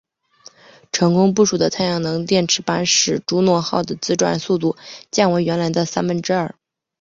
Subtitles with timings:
[0.91, 4.75] 成功布署的太阳能电池板使朱诺号的自转速度
[5.11, 6.55] 降为原来的三分之二。